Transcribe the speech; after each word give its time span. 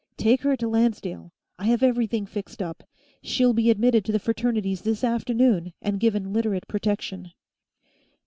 Take 0.17 0.41
her 0.41 0.55
to 0.57 0.67
Lancedale. 0.67 1.31
I 1.59 1.65
have 1.65 1.83
everything 1.83 2.25
fixed 2.25 2.59
up; 2.59 2.81
she'll 3.21 3.53
be 3.53 3.69
admitted 3.69 4.03
to 4.05 4.11
the 4.11 4.17
Fraternities 4.17 4.81
this 4.81 5.03
afternoon, 5.03 5.73
and 5.79 5.99
given 5.99 6.33
Literate 6.33 6.67
protection." 6.67 7.33